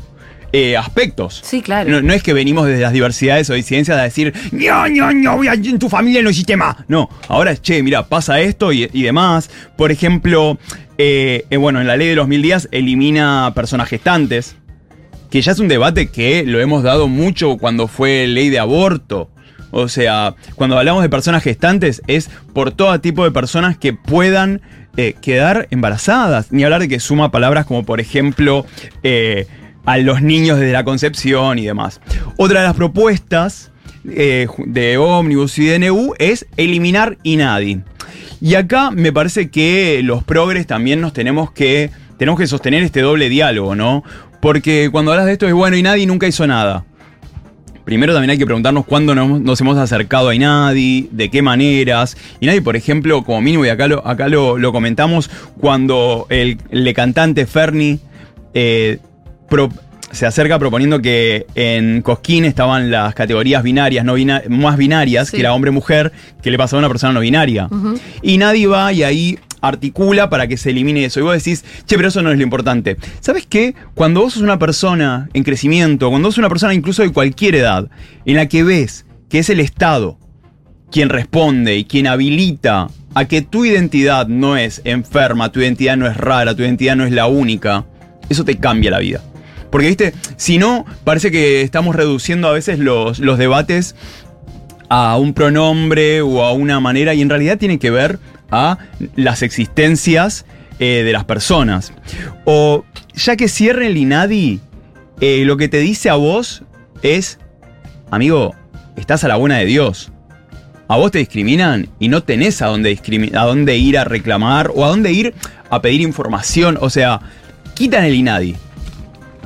eh, 0.52 0.76
aspectos. 0.76 1.40
Sí, 1.44 1.62
claro. 1.62 1.90
No, 1.90 2.02
no 2.02 2.12
es 2.12 2.22
que 2.22 2.32
venimos 2.32 2.66
desde 2.66 2.82
las 2.82 2.92
diversidades 2.92 3.48
o 3.50 3.54
disidencias 3.54 3.98
a 3.98 4.02
decir, 4.02 4.32
no, 4.52 4.88
no, 4.88 5.12
no, 5.12 5.36
voy 5.36 5.48
a- 5.48 5.54
en 5.54 5.78
tu 5.78 5.88
familia 5.88 6.22
no 6.22 6.28
existe 6.28 6.56
más. 6.56 6.76
No, 6.88 7.08
ahora 7.28 7.52
es, 7.52 7.62
che, 7.62 7.82
mira, 7.82 8.06
pasa 8.08 8.40
esto 8.40 8.72
y, 8.72 8.88
y 8.92 9.02
demás. 9.02 9.50
Por 9.76 9.90
ejemplo, 9.92 10.58
eh, 10.98 11.44
eh, 11.50 11.56
bueno, 11.56 11.80
en 11.80 11.86
la 11.86 11.96
ley 11.96 12.08
de 12.08 12.16
los 12.16 12.28
mil 12.28 12.42
días 12.42 12.68
elimina 12.70 13.52
personas 13.54 13.88
gestantes, 13.88 14.56
que 15.30 15.40
ya 15.40 15.52
es 15.52 15.58
un 15.58 15.68
debate 15.68 16.08
que 16.08 16.44
lo 16.46 16.60
hemos 16.60 16.82
dado 16.82 17.08
mucho 17.08 17.56
cuando 17.56 17.88
fue 17.88 18.26
ley 18.26 18.50
de 18.50 18.58
aborto. 18.58 19.30
O 19.70 19.88
sea, 19.88 20.34
cuando 20.54 20.76
hablamos 20.78 21.02
de 21.02 21.08
personas 21.08 21.42
gestantes 21.42 22.02
es 22.06 22.28
por 22.52 22.72
todo 22.72 23.00
tipo 23.00 23.24
de 23.24 23.30
personas 23.30 23.78
que 23.78 23.94
puedan 23.94 24.60
eh, 24.98 25.14
quedar 25.22 25.66
embarazadas. 25.70 26.52
Ni 26.52 26.62
hablar 26.64 26.82
de 26.82 26.88
que 26.88 27.00
suma 27.00 27.30
palabras 27.30 27.64
como 27.64 27.82
por 27.82 27.98
ejemplo 27.98 28.66
eh, 29.02 29.46
a 29.84 29.98
los 29.98 30.22
niños 30.22 30.58
desde 30.58 30.72
la 30.72 30.84
concepción 30.84 31.58
y 31.58 31.66
demás. 31.66 32.00
Otra 32.36 32.60
de 32.60 32.66
las 32.66 32.76
propuestas 32.76 33.70
eh, 34.08 34.46
de 34.66 34.98
Omnibus 34.98 35.58
y 35.58 35.66
DNU 35.66 36.14
es 36.18 36.46
eliminar 36.56 37.18
INADI. 37.22 37.82
Y 38.40 38.54
acá 38.54 38.90
me 38.90 39.12
parece 39.12 39.50
que 39.50 40.00
los 40.02 40.24
progres 40.24 40.66
también 40.66 41.00
nos 41.00 41.12
tenemos 41.12 41.52
que, 41.52 41.90
tenemos 42.18 42.38
que 42.40 42.46
sostener 42.46 42.82
este 42.82 43.00
doble 43.00 43.28
diálogo, 43.28 43.74
¿no? 43.74 44.02
Porque 44.40 44.88
cuando 44.90 45.12
hablas 45.12 45.26
de 45.26 45.32
esto 45.32 45.46
es 45.46 45.54
bueno, 45.54 45.76
INADI 45.76 46.06
nunca 46.06 46.26
hizo 46.26 46.46
nada. 46.46 46.84
Primero 47.84 48.12
también 48.12 48.30
hay 48.30 48.38
que 48.38 48.46
preguntarnos 48.46 48.84
cuándo 48.86 49.14
nos, 49.14 49.40
nos 49.40 49.60
hemos 49.60 49.76
acercado 49.76 50.28
a 50.28 50.34
Inadi, 50.34 51.08
de 51.10 51.30
qué 51.30 51.42
maneras. 51.42 52.16
Inadi, 52.40 52.60
por 52.60 52.76
ejemplo, 52.76 53.24
como 53.24 53.40
mínimo, 53.40 53.64
y 53.64 53.70
acá 53.70 53.88
lo, 53.88 54.06
acá 54.06 54.28
lo, 54.28 54.56
lo 54.56 54.72
comentamos, 54.72 55.30
cuando 55.58 56.26
el, 56.30 56.58
el 56.70 56.94
cantante 56.94 57.44
Ferni 57.44 57.98
eh, 58.54 58.98
pro- 59.52 59.68
se 60.10 60.26
acerca 60.26 60.58
proponiendo 60.58 61.00
que 61.00 61.46
en 61.54 62.02
Cosquín 62.02 62.44
estaban 62.44 62.90
las 62.90 63.14
categorías 63.14 63.62
binarias, 63.62 64.04
no 64.04 64.14
bina- 64.14 64.42
más 64.48 64.76
binarias, 64.76 65.28
Sí. 65.28 65.36
que 65.36 65.40
era 65.40 65.52
hombre-mujer, 65.54 66.12
que 66.42 66.50
le 66.50 66.58
pasaba 66.58 66.78
a 66.78 66.82
una 66.82 66.88
persona 66.88 67.12
no 67.12 67.20
binaria. 67.20 67.68
Y 68.22 68.36
nadie 68.38 68.66
va 68.66 68.92
y 68.92 69.02
ahí 69.04 69.38
articula 69.60 70.28
para 70.28 70.46
que 70.48 70.56
se 70.56 70.70
elimine 70.70 71.04
eso. 71.04 71.20
Y 71.20 71.22
vos 71.22 71.34
decís, 71.34 71.64
che, 71.86 71.96
pero 71.96 72.08
eso 72.08 72.20
no 72.22 72.30
es 72.30 72.36
lo 72.36 72.42
importante. 72.42 72.96
¿Sabes 73.20 73.46
qué? 73.48 73.74
Cuando 73.94 74.20
vos 74.20 74.34
sos 74.34 74.42
una 74.42 74.58
persona 74.58 75.28
en 75.32 75.44
crecimiento, 75.44 76.10
cuando 76.10 76.28
vos 76.28 76.34
sos 76.34 76.40
una 76.40 76.48
persona 76.48 76.74
incluso 76.74 77.02
de 77.02 77.12
cualquier 77.12 77.54
edad, 77.54 77.88
en 78.26 78.36
la 78.36 78.46
que 78.48 78.64
ves 78.64 79.06
que 79.30 79.38
es 79.38 79.48
el 79.50 79.60
Estado 79.60 80.18
quien 80.90 81.08
responde 81.08 81.76
y 81.78 81.84
quien 81.84 82.06
habilita 82.06 82.88
a 83.14 83.24
que 83.26 83.40
tu 83.40 83.64
identidad 83.64 84.26
no 84.26 84.56
es 84.58 84.82
enferma, 84.84 85.50
tu 85.52 85.60
identidad 85.60 85.96
no 85.96 86.06
es 86.06 86.16
rara, 86.18 86.54
tu 86.54 86.62
identidad 86.62 86.96
no 86.96 87.04
es 87.06 87.12
la 87.12 87.26
única, 87.28 87.86
eso 88.28 88.44
te 88.44 88.58
cambia 88.58 88.90
la 88.90 88.98
vida. 88.98 89.22
Porque, 89.72 89.88
viste, 89.88 90.12
si 90.36 90.58
no, 90.58 90.84
parece 91.02 91.30
que 91.30 91.62
estamos 91.62 91.96
reduciendo 91.96 92.46
a 92.46 92.52
veces 92.52 92.78
los, 92.78 93.18
los 93.18 93.38
debates 93.38 93.96
a 94.90 95.16
un 95.16 95.32
pronombre 95.32 96.20
o 96.20 96.42
a 96.42 96.52
una 96.52 96.78
manera 96.78 97.14
y 97.14 97.22
en 97.22 97.30
realidad 97.30 97.56
tiene 97.56 97.78
que 97.78 97.90
ver 97.90 98.18
a 98.50 98.76
las 99.16 99.40
existencias 99.40 100.44
eh, 100.78 101.02
de 101.04 101.12
las 101.12 101.24
personas. 101.24 101.94
O 102.44 102.84
ya 103.14 103.36
que 103.36 103.48
cierre 103.48 103.86
el 103.86 103.96
INADI, 103.96 104.60
eh, 105.22 105.44
lo 105.46 105.56
que 105.56 105.68
te 105.68 105.78
dice 105.78 106.10
a 106.10 106.16
vos 106.16 106.64
es, 107.02 107.38
amigo, 108.10 108.54
estás 108.96 109.24
a 109.24 109.28
la 109.28 109.36
buena 109.36 109.56
de 109.56 109.64
Dios. 109.64 110.12
A 110.86 110.98
vos 110.98 111.10
te 111.10 111.18
discriminan 111.18 111.88
y 111.98 112.08
no 112.08 112.22
tenés 112.22 112.60
a 112.60 112.66
dónde, 112.66 113.00
a 113.34 113.44
dónde 113.46 113.78
ir 113.78 113.96
a 113.96 114.04
reclamar 114.04 114.70
o 114.74 114.84
a 114.84 114.88
dónde 114.88 115.12
ir 115.12 115.32
a 115.70 115.80
pedir 115.80 116.02
información. 116.02 116.76
O 116.78 116.90
sea, 116.90 117.20
quitan 117.72 118.04
el 118.04 118.14
INADI. 118.14 118.56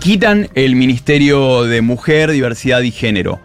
Quitan 0.07 0.49
el 0.55 0.77
Ministerio 0.77 1.65
de 1.65 1.83
Mujer, 1.83 2.31
Diversidad 2.31 2.81
y 2.83 2.93
Género. 2.93 3.41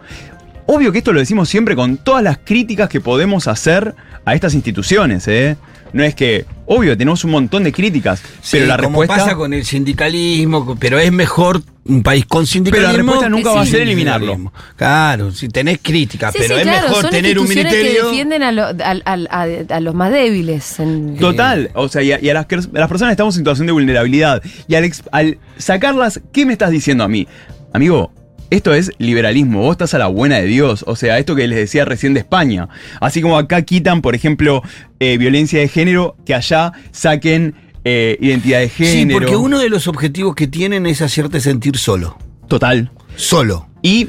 Obvio 0.66 0.92
que 0.92 0.98
esto 0.98 1.12
lo 1.12 1.18
decimos 1.18 1.48
siempre 1.48 1.74
con 1.74 1.96
todas 1.96 2.22
las 2.22 2.38
críticas 2.38 2.88
que 2.88 3.00
podemos 3.00 3.48
hacer 3.48 3.96
a 4.24 4.34
estas 4.36 4.54
instituciones, 4.54 5.26
¿eh? 5.26 5.56
No 5.92 6.04
es 6.04 6.14
que, 6.14 6.44
obvio, 6.74 6.96
tenemos 6.96 7.24
un 7.24 7.30
montón 7.32 7.64
de 7.64 7.72
críticas, 7.72 8.20
pero 8.50 8.64
Sí, 8.64 8.68
la 8.68 8.76
como 8.78 9.00
respuesta... 9.02 9.24
pasa 9.24 9.36
con 9.36 9.52
el 9.52 9.64
sindicalismo, 9.64 10.76
pero 10.78 10.98
es 10.98 11.12
mejor 11.12 11.62
un 11.84 12.02
país 12.02 12.24
con 12.26 12.46
sindicalismo. 12.46 12.94
respuesta 12.96 13.28
nunca 13.28 13.50
va 13.52 13.62
a 13.62 13.66
ser 13.66 13.80
eliminarlo. 13.82 14.52
Claro, 14.76 15.32
si 15.32 15.48
tenés 15.48 15.78
crítica, 15.82 16.30
Sí, 16.32 16.38
pero 16.40 16.54
sí, 16.54 16.60
es 16.60 16.66
claro, 16.66 16.88
mejor 16.88 17.02
son 17.02 17.10
tener 17.10 17.38
un 17.38 17.48
ministerio. 17.48 18.02
que 18.02 18.06
defienden 18.08 18.42
a, 18.42 18.52
lo- 18.52 18.66
al- 18.66 19.02
al- 19.04 19.28
a- 19.30 19.46
a 19.76 19.80
los 19.80 19.94
más 19.94 20.12
débiles. 20.12 20.78
en- 20.80 21.16
Total, 21.18 21.70
o 21.74 21.88
sea, 21.88 22.02
y 22.02 22.12
a, 22.12 22.20
y 22.20 22.28
a 22.30 22.34
las, 22.34 22.46
que- 22.46 22.54
a 22.56 22.60
las 22.78 22.88
personas 22.88 23.12
estamos 23.12 23.34
en 23.36 23.40
situación 23.40 23.66
de 23.66 23.72
vulnerabilidad. 23.72 24.42
Y 24.68 24.74
al, 24.76 24.84
ex- 24.84 25.02
al 25.12 25.38
sacarlas, 25.58 26.20
¿qué 26.32 26.46
me 26.46 26.52
estás 26.52 26.70
diciendo 26.70 27.02
a 27.04 27.08
mí? 27.08 27.26
Amigo, 27.72 28.12
esto 28.54 28.74
es 28.74 28.92
liberalismo, 28.98 29.60
vos 29.60 29.72
estás 29.72 29.94
a 29.94 29.98
la 29.98 30.06
buena 30.08 30.36
de 30.36 30.44
Dios. 30.46 30.84
O 30.86 30.94
sea, 30.96 31.18
esto 31.18 31.34
que 31.34 31.46
les 31.48 31.58
decía 31.58 31.84
recién 31.84 32.14
de 32.14 32.20
España. 32.20 32.68
Así 33.00 33.22
como 33.22 33.38
acá 33.38 33.62
quitan, 33.62 34.02
por 34.02 34.14
ejemplo, 34.14 34.62
eh, 35.00 35.16
violencia 35.18 35.58
de 35.60 35.68
género, 35.68 36.16
que 36.26 36.34
allá 36.34 36.72
saquen 36.90 37.54
eh, 37.84 38.16
identidad 38.20 38.60
de 38.60 38.68
Sí, 38.68 38.84
género. 38.84 39.18
porque 39.20 39.36
uno 39.36 39.58
de 39.58 39.68
los 39.68 39.88
objetivos 39.88 40.34
que 40.34 40.46
tienen 40.46 40.86
es 40.86 41.00
hacerte 41.02 41.40
sentir 41.40 41.76
solo. 41.78 42.16
Total. 42.48 42.90
Solo. 43.16 43.68
Y 43.82 44.08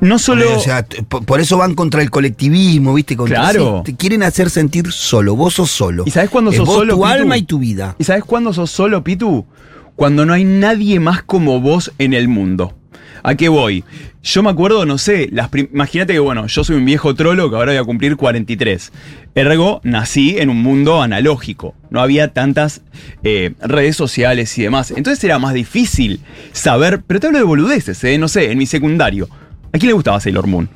no 0.00 0.18
solo... 0.18 0.56
O 0.56 0.60
sea, 0.60 0.84
por, 1.08 1.40
eso 1.40 1.56
van 1.56 1.74
contra 1.74 2.02
el 2.02 2.10
colectivismo, 2.10 2.92
¿viste? 2.94 3.16
Contra, 3.16 3.38
Claro. 3.40 3.82
sí, 3.86 3.92
te 3.92 3.96
quieren 3.96 4.22
hacer 4.22 4.50
sentir 4.50 4.92
solo. 4.92 5.36
Vos 5.36 5.54
sos 5.54 5.70
solo. 5.70 6.02
¿Y 6.06 6.10
sabés 6.10 6.28
cuándo 6.30 6.50
Es 6.50 6.56
sos 6.58 6.66
vos, 6.66 6.76
solo, 6.76 6.94
Tu 6.94 7.00
Pitu? 7.00 7.06
alma 7.06 7.38
y 7.38 7.42
tu 7.44 7.58
vida. 7.58 7.96
¿Y 7.98 8.04
sabes 8.04 8.24
cuándo 8.24 8.52
sos 8.52 8.70
solo, 8.70 9.02
Pitu? 9.02 9.46
Cuando 9.94 10.26
no 10.26 10.34
hay 10.34 10.44
nadie 10.44 11.00
más 11.00 11.22
como 11.22 11.60
vos 11.60 11.92
en 11.98 12.12
el 12.12 12.28
mundo. 12.28 12.74
¿A 13.22 13.34
qué 13.34 13.48
voy? 13.48 13.84
Yo 14.22 14.42
me 14.42 14.50
acuerdo, 14.50 14.86
no 14.86 14.98
sé, 14.98 15.28
las 15.32 15.50
imagínate 15.54 16.12
que, 16.12 16.18
bueno, 16.18 16.46
yo 16.46 16.64
soy 16.64 16.76
un 16.76 16.84
viejo 16.84 17.14
trolo 17.14 17.48
que 17.48 17.56
ahora 17.56 17.72
voy 17.72 17.80
a 17.80 17.84
cumplir 17.84 18.16
43. 18.16 18.92
Ergo, 19.34 19.80
nací 19.84 20.36
en 20.38 20.50
un 20.50 20.62
mundo 20.62 21.02
analógico. 21.02 21.74
No 21.90 22.00
había 22.00 22.32
tantas 22.32 22.82
eh, 23.22 23.54
redes 23.60 23.96
sociales 23.96 24.56
y 24.58 24.62
demás. 24.62 24.90
Entonces 24.90 25.22
era 25.22 25.38
más 25.38 25.54
difícil 25.54 26.20
saber, 26.52 27.02
pero 27.06 27.20
te 27.20 27.26
hablo 27.28 27.38
de 27.38 27.44
boludeces, 27.44 28.02
¿eh? 28.04 28.18
No 28.18 28.28
sé, 28.28 28.50
en 28.50 28.58
mi 28.58 28.66
secundario. 28.66 29.28
¿A 29.72 29.78
quién 29.78 29.88
le 29.88 29.94
gustaba 29.94 30.20
Sailor 30.20 30.46
Moon? 30.46 30.68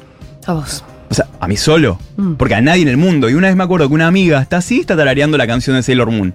A 0.47 0.53
vos. 0.53 0.85
O 1.09 1.15
sea, 1.15 1.27
a 1.41 1.49
mí 1.49 1.57
solo. 1.57 1.99
Mm. 2.17 2.35
Porque 2.35 2.55
a 2.55 2.61
nadie 2.61 2.83
en 2.83 2.89
el 2.89 2.97
mundo. 2.97 3.29
Y 3.29 3.35
una 3.35 3.49
vez 3.49 3.57
me 3.57 3.65
acuerdo 3.65 3.89
que 3.89 3.95
una 3.95 4.07
amiga 4.07 4.41
está 4.41 4.59
así, 4.59 4.81
está 4.81 4.97
tarareando 4.97 5.37
la 5.37 5.47
canción 5.47 5.75
de 5.77 5.83
Sailor 5.83 6.11
Moon. 6.11 6.35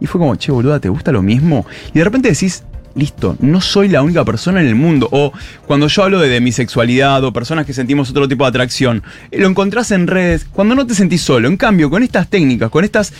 Y 0.00 0.06
fue 0.06 0.18
como, 0.18 0.34
che, 0.36 0.52
boluda, 0.52 0.80
¿te 0.80 0.88
gusta 0.88 1.12
lo 1.12 1.22
mismo? 1.22 1.64
Y 1.94 1.98
de 1.98 2.04
repente 2.04 2.28
decís, 2.28 2.64
listo, 2.96 3.36
no 3.40 3.60
soy 3.60 3.88
la 3.88 4.02
única 4.02 4.24
persona 4.24 4.60
en 4.60 4.66
el 4.66 4.74
mundo. 4.74 5.08
O 5.12 5.32
cuando 5.66 5.86
yo 5.86 6.02
hablo 6.02 6.18
de, 6.18 6.28
de 6.28 6.40
mi 6.40 6.50
sexualidad 6.50 7.22
o 7.22 7.32
personas 7.32 7.66
que 7.66 7.72
sentimos 7.72 8.10
otro 8.10 8.26
tipo 8.26 8.44
de 8.44 8.48
atracción, 8.48 9.02
eh, 9.30 9.38
lo 9.38 9.46
encontrás 9.46 9.90
en 9.90 10.06
redes, 10.06 10.46
cuando 10.50 10.74
no 10.74 10.86
te 10.86 10.94
sentís 10.94 11.22
solo. 11.22 11.46
En 11.46 11.56
cambio, 11.56 11.90
con 11.90 12.02
estas 12.02 12.28
técnicas, 12.28 12.70
con 12.70 12.84
estas 12.84 13.12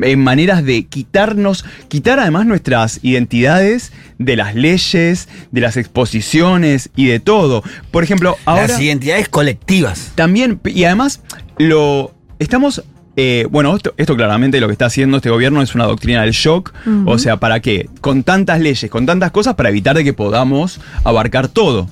eh, 0.00 0.16
maneras 0.16 0.64
de 0.64 0.84
quitarnos, 0.86 1.64
quitar 1.88 2.20
además 2.20 2.46
nuestras 2.46 3.00
identidades 3.02 3.92
de 4.18 4.36
las 4.36 4.54
leyes, 4.54 5.28
de 5.50 5.60
las 5.60 5.76
exposiciones 5.76 6.90
y 6.96 7.06
de 7.06 7.20
todo. 7.20 7.62
Por 7.90 8.04
ejemplo, 8.04 8.36
ahora... 8.44 8.68
Las 8.68 8.80
identidades 8.80 9.28
colectivas. 9.28 10.12
También, 10.14 10.60
y 10.64 10.84
además, 10.84 11.20
lo 11.58 12.14
estamos. 12.38 12.84
Eh, 13.16 13.46
bueno, 13.50 13.74
esto, 13.76 13.94
esto 13.96 14.16
claramente 14.16 14.60
lo 14.60 14.66
que 14.66 14.72
está 14.72 14.86
haciendo 14.86 15.18
este 15.18 15.30
gobierno 15.30 15.62
es 15.62 15.74
una 15.74 15.84
doctrina 15.84 16.22
del 16.22 16.32
shock. 16.32 16.72
O 17.06 17.18
sea, 17.18 17.38
¿para 17.38 17.60
qué? 17.60 17.88
Con 18.00 18.22
tantas 18.22 18.60
leyes, 18.60 18.90
con 18.90 19.06
tantas 19.06 19.30
cosas, 19.30 19.54
para 19.54 19.68
evitar 19.68 19.96
de 19.96 20.04
que 20.04 20.12
podamos 20.12 20.80
abarcar 21.04 21.48
todo. 21.48 21.88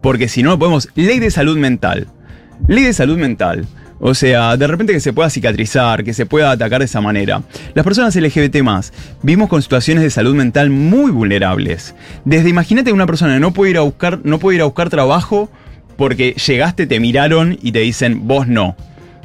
Porque 0.00 0.28
si 0.28 0.42
no, 0.42 0.58
podemos. 0.58 0.88
Ley 0.94 1.18
de 1.18 1.30
salud 1.30 1.56
mental. 1.56 2.08
Ley 2.68 2.84
de 2.84 2.92
salud 2.92 3.18
mental. 3.18 3.66
O 3.98 4.14
sea, 4.14 4.56
de 4.56 4.66
repente 4.66 4.92
que 4.92 5.00
se 5.00 5.12
pueda 5.12 5.30
cicatrizar, 5.30 6.04
que 6.04 6.12
se 6.12 6.26
pueda 6.26 6.50
atacar 6.50 6.80
de 6.80 6.84
esa 6.84 7.00
manera. 7.00 7.42
Las 7.74 7.84
personas 7.84 8.14
LGBT 8.14 8.56
vivimos 9.22 9.48
con 9.48 9.62
situaciones 9.62 10.04
de 10.04 10.10
salud 10.10 10.34
mental 10.34 10.68
muy 10.68 11.10
vulnerables. 11.10 11.94
Desde 12.24 12.50
imagínate 12.50 12.92
una 12.92 13.06
persona 13.06 13.34
que 13.34 13.40
no 13.40 13.52
puede 13.52 13.70
ir 13.70 13.78
a 13.78 13.82
buscar, 13.82 14.20
no 14.22 14.38
puede 14.38 14.56
ir 14.56 14.62
a 14.62 14.66
buscar 14.66 14.90
trabajo 14.90 15.50
porque 15.96 16.34
llegaste, 16.34 16.86
te 16.86 17.00
miraron 17.00 17.58
y 17.62 17.72
te 17.72 17.78
dicen 17.78 18.26
vos 18.26 18.46
no. 18.46 18.76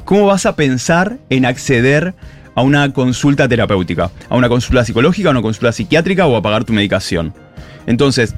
¿Cómo 0.04 0.26
vas 0.26 0.46
a 0.46 0.56
pensar 0.56 1.18
en 1.30 1.44
acceder 1.46 2.14
a 2.54 2.62
una 2.62 2.92
consulta 2.92 3.48
terapéutica? 3.48 4.10
¿A 4.28 4.36
una 4.36 4.48
consulta 4.48 4.84
psicológica, 4.84 5.28
a 5.28 5.32
una 5.32 5.42
consulta 5.42 5.72
psiquiátrica 5.72 6.26
o 6.26 6.36
a 6.36 6.42
pagar 6.42 6.64
tu 6.64 6.72
medicación? 6.72 7.32
Entonces, 7.86 8.34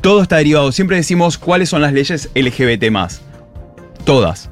todo 0.00 0.22
está 0.22 0.36
derivado. 0.36 0.72
Siempre 0.72 0.96
decimos 0.96 1.36
cuáles 1.38 1.68
son 1.68 1.82
las 1.82 1.92
leyes 1.92 2.30
LGBT 2.34 2.90
Todas. 4.04 4.50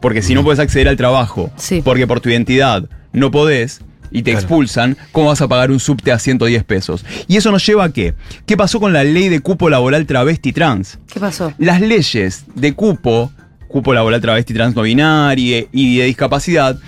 Porque 0.00 0.22
si 0.22 0.34
no 0.34 0.42
puedes 0.42 0.58
acceder 0.58 0.88
al 0.88 0.96
trabajo, 0.96 1.50
Sí. 1.56 1.82
porque 1.84 2.06
por 2.06 2.20
tu 2.20 2.28
identidad 2.30 2.84
no 3.12 3.30
podés 3.30 3.82
y 4.10 4.22
te 4.22 4.32
Claro. 4.32 4.38
expulsan, 4.40 4.96
¿cómo 5.12 5.28
vas 5.28 5.40
a 5.42 5.46
pagar 5.48 5.70
un 5.70 5.78
subte 5.78 6.10
a 6.10 6.18
110 6.18 6.64
pesos? 6.64 7.04
Y 7.28 7.36
eso 7.36 7.52
nos 7.52 7.64
lleva 7.64 7.84
a 7.84 7.92
qué? 7.92 8.14
¿Qué 8.46 8.56
pasó 8.56 8.80
con 8.80 8.92
la 8.92 9.04
ley 9.04 9.28
de 9.28 9.40
cupo 9.40 9.68
laboral 9.70 10.06
travesti 10.06 10.52
trans? 10.52 10.98
¿Qué 11.12 11.20
pasó? 11.20 11.52
Las 11.58 11.80
leyes 11.80 12.44
de 12.54 12.72
cupo, 12.72 13.30
cupo 13.70 13.94
laboral 13.94 14.20
travesti 14.20 14.52
trans 14.52 14.74
no 14.74 14.86
y 14.86 14.94
de 14.94 16.04
discapacidad, 16.04 16.78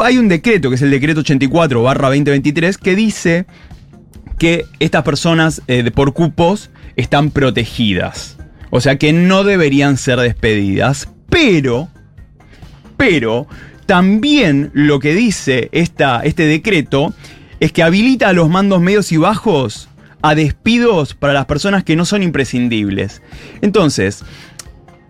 hay 0.00 0.18
un 0.18 0.28
decreto, 0.28 0.70
que 0.70 0.76
es 0.76 0.82
el 0.82 0.90
decreto 0.90 1.20
84 1.20 1.82
barra 1.82 2.08
2023, 2.08 2.78
que 2.78 2.94
dice 2.94 3.46
que 4.38 4.64
estas 4.80 5.02
personas 5.02 5.62
eh, 5.66 5.90
por 5.90 6.14
cupos 6.14 6.70
están 6.96 7.30
protegidas. 7.30 8.38
O 8.70 8.80
sea 8.80 8.96
que 8.96 9.12
no 9.12 9.44
deberían 9.44 9.98
ser 9.98 10.18
despedidas. 10.18 11.08
Pero, 11.28 11.88
pero, 12.96 13.46
también 13.86 14.70
lo 14.72 14.98
que 14.98 15.14
dice 15.14 15.68
esta, 15.72 16.20
este 16.24 16.46
decreto 16.46 17.12
es 17.60 17.72
que 17.72 17.82
habilita 17.82 18.28
a 18.28 18.32
los 18.32 18.48
mandos 18.48 18.80
medios 18.80 19.12
y 19.12 19.18
bajos 19.18 19.88
a 20.22 20.34
despidos 20.34 21.14
para 21.14 21.32
las 21.32 21.46
personas 21.46 21.84
que 21.84 21.96
no 21.96 22.04
son 22.04 22.22
imprescindibles. 22.22 23.22
Entonces, 23.60 24.24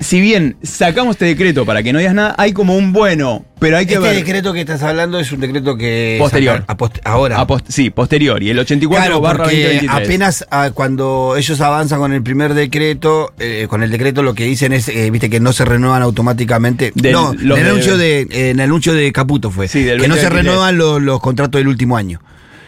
si 0.02 0.20
bien 0.20 0.56
sacamos 0.62 1.12
este 1.16 1.24
decreto 1.26 1.64
para 1.64 1.82
que 1.82 1.92
no 1.92 1.98
digas 1.98 2.14
nada, 2.14 2.34
hay 2.38 2.52
como 2.52 2.76
un 2.76 2.92
bueno, 2.92 3.44
pero 3.58 3.76
hay 3.76 3.86
que 3.86 3.94
Este 3.94 4.06
ver. 4.06 4.16
decreto 4.16 4.52
que 4.52 4.60
estás 4.60 4.82
hablando 4.82 5.18
es 5.18 5.30
un 5.32 5.40
decreto 5.40 5.76
que. 5.76 6.16
Posterior. 6.18 6.64
a 6.66 6.76
post- 6.76 6.98
ahora. 7.04 7.38
a 7.40 7.46
post- 7.46 7.66
sí, 7.68 7.90
posterior. 7.90 8.42
Y 8.42 8.50
el 8.50 8.58
84 8.58 9.04
Claro, 9.06 9.20
barra 9.20 9.44
porque 9.44 9.62
2023. 9.62 10.06
apenas 10.06 10.46
ah, 10.50 10.70
cuando 10.74 11.34
ellos 11.36 11.60
avanzan 11.60 11.98
con 12.00 12.12
el 12.12 12.22
primer 12.22 12.54
decreto, 12.54 13.32
eh, 13.38 13.66
con 13.68 13.82
el 13.82 13.90
decreto 13.90 14.22
lo 14.22 14.34
que 14.34 14.44
dicen 14.44 14.72
es, 14.72 14.88
eh, 14.88 15.10
viste, 15.10 15.30
que 15.30 15.40
no 15.40 15.52
se 15.52 15.64
renuevan 15.64 16.02
automáticamente. 16.02 16.92
Del- 16.94 17.12
no, 17.12 17.32
en 17.32 17.40
el, 17.40 17.52
anuncio 17.52 17.96
de, 17.96 18.22
eh, 18.22 18.50
en 18.50 18.60
el 18.60 18.66
anuncio 18.66 18.92
de 18.94 19.12
Caputo 19.12 19.50
fue. 19.50 19.68
Sí, 19.68 19.82
del 19.82 20.00
que 20.00 20.08
no 20.08 20.14
se 20.16 20.22
2023. 20.22 20.44
renuevan 20.44 20.78
los, 20.78 21.02
los 21.02 21.20
contratos 21.20 21.58
del 21.60 21.68
último 21.68 21.96
año. 21.96 22.20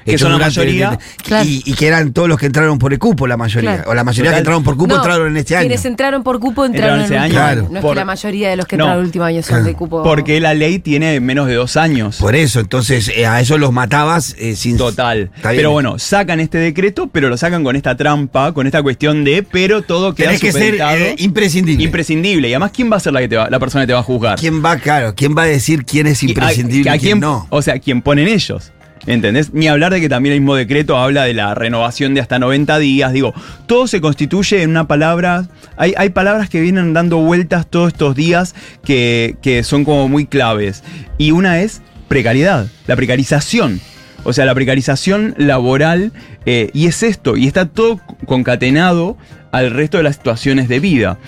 Que 0.05 0.19
son 0.19 0.33
la 0.33 0.39
mayoría. 0.39 0.99
Claro. 1.25 1.49
Y, 1.49 1.63
y 1.65 1.73
que 1.75 1.87
eran 1.87 2.13
todos 2.13 2.29
los 2.29 2.39
que 2.39 2.47
entraron 2.47 2.79
por 2.79 2.93
el 2.93 2.99
cupo, 2.99 3.27
la 3.27 3.37
mayoría. 3.37 3.77
Claro. 3.77 3.91
O 3.91 3.95
la 3.95 4.05
mayoría 4.05 4.31
Total. 4.31 4.37
que 4.37 4.41
entraron 4.41 4.65
por 4.65 4.77
cupo 4.77 4.95
No, 4.95 4.97
entraron 5.03 5.29
en 5.29 5.37
este 5.37 5.57
año. 5.57 5.63
Quienes 5.69 5.85
entraron 5.85 6.23
por 6.23 6.39
cupo 6.41 6.65
entraron, 6.65 7.01
Entraron 7.01 7.25
en 7.25 7.33
último 7.33 7.43
año. 7.45 7.55
Claro. 7.63 7.69
No 7.71 7.79
es 7.79 7.83
Por- 7.83 7.91
que 7.95 8.01
la 8.01 8.05
mayoría 8.05 8.51
de 8.51 8.57
los 8.57 8.67
que 8.67 8.77
No. 8.77 8.85
entraron 8.85 9.01
el 9.01 9.07
último 9.07 9.25
año 9.25 9.43
son 9.43 9.49
Claro. 9.49 9.65
de 9.65 9.75
cupo. 9.75 10.03
Porque 10.03 10.41
la 10.41 10.55
ley 10.55 10.79
tiene 10.79 11.21
menos 11.21 11.47
de 11.47 11.55
dos 11.55 11.77
años. 11.77 12.17
Por 12.19 12.35
eso, 12.37 12.61
entonces 12.61 13.09
eh, 13.15 13.27
a 13.27 13.41
eso 13.41 13.57
los 13.59 13.73
matabas 13.73 14.35
eh, 14.39 14.57
sin. 14.57 14.77
Total. 14.77 15.31
Pero 15.43 15.71
bueno, 15.71 15.99
sacan 15.99 16.41
este 16.41 16.59
decreto, 16.59 17.09
pero 17.11 17.29
lo 17.29 17.37
sacan 17.37 17.65
con 17.65 17.77
esta 17.77 17.97
trampa, 17.97 18.53
con 18.53 18.67
esta 18.67 18.83
cuestión 18.83 19.25
de, 19.25 19.43
pero 19.43 19.83
todo 19.83 20.15
queda 20.15 20.29
Tenés 20.29 20.41
que 20.43 20.53
ser 20.53 20.75
eh, 20.81 21.15
imprescindible. 21.19 21.83
imprescindible. 21.85 22.49
Y 22.49 22.53
además, 22.53 22.73
¿quién 22.75 22.91
va 22.93 22.97
a 22.97 23.01
ser 23.01 23.13
la, 23.13 23.21
que 23.21 23.29
te 23.29 23.37
va- 23.37 23.49
la 23.49 23.59
persona 23.59 23.85
que 23.85 23.89
te 23.89 23.93
va 23.95 24.01
a 24.01 24.03
juzgar? 24.03 24.39
¿Quién 24.39 24.65
va, 24.65 24.77
claro, 24.77 25.15
quién 25.17 25.35
va 25.37 25.43
a 25.43 25.47
decir 25.47 25.85
quién 25.85 26.07
es 26.07 26.23
Y 26.23 26.27
a- 26.27 26.29
imprescindible 26.31 26.91
a 26.91 26.97
y 26.97 26.99
quién 26.99 27.13
quién- 27.13 27.21
no? 27.21 27.47
O 27.51 27.63
sea, 27.63 27.79
¿quién 27.79 28.03
ponen 28.03 28.29
ellos? 28.29 28.73
¿Entendés? 29.07 29.53
Ni 29.53 29.69
hablar 29.69 29.93
de 29.93 30.01
que 30.01 30.09
también 30.09 30.35
el 30.35 30.41
mismo 30.41 30.55
decreto 30.55 30.97
habla 30.97 31.25
de 31.25 31.35
la 31.35 31.55
renovación 31.55 32.15
de 32.15 32.21
hasta 32.21 32.39
90 32.39 32.79
días. 32.79 33.13
Digo, 33.13 33.35
todo 33.67 33.87
se 33.87 34.01
constituye 34.01 34.63
en 34.63 34.71
una 34.71 34.87
palabra. 34.87 35.47
Hay, 35.77 35.95
hay 35.97 36.11
palabras 36.11 36.49
que 36.49 36.61
vienen 36.61 36.95
dando 36.95 37.19
vueltas 37.19 37.67
todos 37.67 37.89
estos 37.89 38.15
días 38.15 38.55
que, 38.83 39.37
que 39.43 39.63
son 39.63 39.85
como 39.85 40.09
muy 40.09 40.27
claves. 40.27 40.83
Y 41.19 41.33
una 41.33 41.61
es 41.61 41.83
precariedad, 42.09 42.67
la 42.87 42.97
precarización. 42.97 43.81
O 44.25 44.33
sea, 44.33 44.47
la 44.47 44.55
precarización 44.55 45.35
laboral. 45.37 46.13
eh, 46.47 46.71
y 46.73 46.87
es 46.87 47.03
esto, 47.03 47.37
y 47.37 47.47
está 47.47 47.67
todo 47.67 48.01
concatenado 48.27 49.17
al 49.53 49.71
resto 49.71 49.99
de 49.99 50.03
las 50.03 50.17
situaciones 50.17 50.69
de 50.69 50.81
vida. 50.81 51.19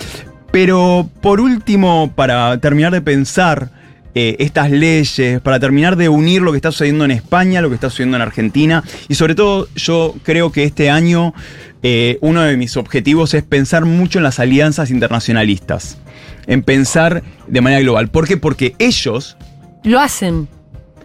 Pero 0.50 1.10
por 1.20 1.40
último, 1.40 2.12
para 2.14 2.58
terminar 2.58 2.92
de 2.92 3.02
pensar 3.02 3.70
eh, 4.18 4.34
estas 4.38 4.70
leyes, 4.70 5.42
para 5.42 5.60
terminar 5.60 5.94
de 5.94 6.08
unir 6.08 6.40
lo 6.40 6.50
que 6.50 6.56
está 6.56 6.72
sucediendo 6.72 7.04
en 7.04 7.10
España, 7.10 7.60
lo 7.60 7.68
que 7.68 7.74
está 7.74 7.90
sucediendo 7.90 8.16
en 8.16 8.22
Argentina, 8.22 8.82
y 9.10 9.14
sobre 9.14 9.34
todo 9.34 9.68
yo 9.76 10.14
creo 10.22 10.50
que 10.52 10.64
este 10.64 10.88
año 10.88 11.34
eh, 11.82 12.16
uno 12.22 12.40
de 12.40 12.56
mis 12.56 12.78
objetivos 12.78 13.34
es 13.34 13.42
pensar 13.42 13.84
mucho 13.84 14.18
en 14.18 14.22
las 14.22 14.40
alianzas 14.40 14.90
internacionalistas, 14.90 15.98
en 16.46 16.62
pensar 16.62 17.24
de 17.46 17.60
manera 17.60 17.82
global. 17.82 18.08
¿Por 18.08 18.26
qué? 18.26 18.38
Porque 18.38 18.74
ellos, 18.78 19.36
Lo 19.84 20.00
hacen. 20.00 20.48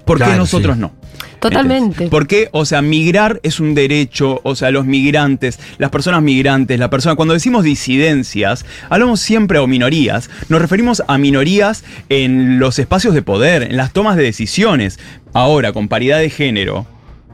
¿por 0.06 0.18
qué 0.18 0.24
Claro, 0.24 0.38
nosotros 0.39 0.75
sí. 0.77 0.82
no? 0.82 0.94
Totalmente. 1.41 2.07
Porque, 2.10 2.50
o 2.51 2.65
sea, 2.65 2.81
migrar 2.81 3.39
es 3.43 3.60
un 3.60 3.74
derecho, 3.75 4.39
o 4.43 4.55
sea, 4.55 4.71
los 4.71 4.86
migrantes, 4.86 5.60
las 5.77 5.89
personas 5.89 6.21
migrantes, 6.21 6.79
la 6.79 6.89
persona, 6.89 7.15
cuando 7.15 7.33
decimos 7.33 7.63
disidencias, 7.63 8.65
hablamos 8.89 9.19
siempre 9.19 9.60
o 9.60 9.67
minorías, 9.67 10.29
nos 10.50 10.62
referimos 10.62 11.03
a 11.07 11.17
minorías 11.17 11.83
en 12.10 12.60
los 12.60 12.79
espacios 12.79 13.13
de 13.13 13.21
poder, 13.21 13.63
en 13.63 13.77
las 13.77 13.91
tomas 13.91 14.15
de 14.17 14.24
decisiones. 14.24 15.00
Ahora, 15.33 15.74
con 15.74 15.88
paridad 15.88 16.19
de 16.19 16.29
género, 16.29 16.86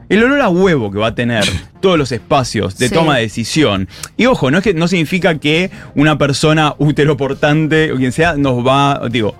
el 0.08 0.24
olor 0.24 0.40
a 0.40 0.48
huevo 0.48 0.90
que 0.90 0.98
va 0.98 1.08
a 1.08 1.14
tener 1.14 1.44
todos 1.80 1.98
los 1.98 2.10
espacios 2.12 2.78
de 2.78 2.88
Sí. 2.88 2.94
toma 2.94 3.16
de 3.16 3.22
decisión. 3.22 3.88
Y 4.16 4.24
ojo, 4.26 4.50
no 4.50 4.58
es 4.58 4.64
que 4.64 4.72
no 4.72 4.88
significa 4.88 5.38
que 5.38 5.70
una 5.94 6.16
persona 6.16 6.74
uteroportante 6.78 7.92
o 7.92 7.96
quien 7.96 8.12
sea 8.12 8.34
nos 8.36 8.66
va, 8.66 9.02
digo, 9.10 9.34